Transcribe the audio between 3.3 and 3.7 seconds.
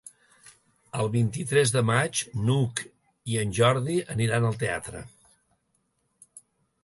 i en